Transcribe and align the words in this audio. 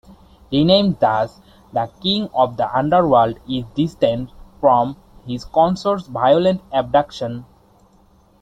Renamed 0.51 0.97
thus, 0.99 1.41
the 1.73 1.87
king 2.01 2.27
of 2.33 2.57
the 2.57 2.67
underworld 2.75 3.39
is 3.47 3.65
distanced 3.75 4.33
from 4.59 4.97
his 5.27 5.45
consort's 5.45 6.07
violent 6.07 6.59
abduction. 6.73 7.45